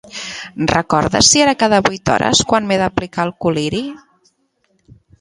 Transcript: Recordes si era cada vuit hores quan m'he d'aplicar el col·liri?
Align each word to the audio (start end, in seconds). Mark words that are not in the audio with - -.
Recordes 0.77 1.27
si 1.33 1.43
era 1.43 1.53
cada 1.65 1.81
vuit 1.89 2.13
hores 2.15 2.43
quan 2.53 2.67
m'he 2.73 2.81
d'aplicar 2.85 3.29
el 3.31 3.37
col·liri? 3.47 3.87